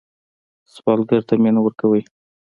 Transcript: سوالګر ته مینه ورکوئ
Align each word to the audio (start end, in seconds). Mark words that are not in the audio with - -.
سوالګر 0.73 1.21
ته 1.27 1.33
مینه 1.41 1.61
ورکوئ 1.63 2.01